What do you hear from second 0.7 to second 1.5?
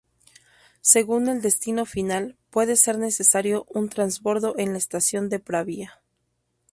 Según el